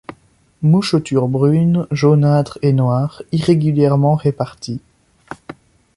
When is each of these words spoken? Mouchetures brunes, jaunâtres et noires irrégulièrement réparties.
Mouchetures 0.63 1.27
brunes, 1.27 1.85
jaunâtres 1.91 2.57
et 2.63 2.73
noires 2.73 3.21
irrégulièrement 3.31 4.15
réparties. 4.15 4.81